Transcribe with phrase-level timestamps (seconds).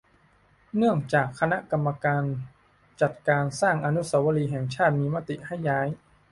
[0.77, 2.23] เนื่องจากคณะกรรมการ
[3.01, 3.11] จัด
[3.61, 5.87] สร้างอนุสาวรีย์แห่งชาติมีมติให้ย้าย